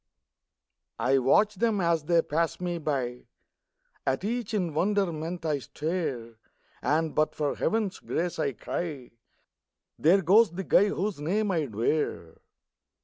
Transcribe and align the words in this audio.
I 0.97 1.19
watch 1.19 1.57
them 1.57 1.79
as 1.79 2.05
they 2.05 2.23
pass 2.23 2.59
me 2.59 2.79
by; 2.79 3.27
At 4.07 4.23
each 4.23 4.51
in 4.51 4.73
wonderment 4.73 5.45
I 5.45 5.59
stare, 5.59 6.37
And, 6.81 7.13
"but 7.13 7.35
for 7.35 7.53
heaven's 7.55 7.99
grace," 7.99 8.39
I 8.39 8.53
cry, 8.53 9.11
"There 9.99 10.23
goes 10.23 10.49
the 10.53 10.63
guy 10.63 10.85
whose 10.87 11.19
name 11.19 11.51
I'd 11.51 11.75
wear!" 11.75 12.37